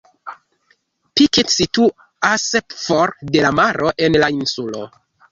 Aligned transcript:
Pikit 1.19 1.51
situas 1.55 2.45
for 2.85 3.13
de 3.35 3.43
la 3.47 3.51
maro 3.59 3.91
en 4.07 4.17
la 4.23 4.31
insulo. 4.37 4.83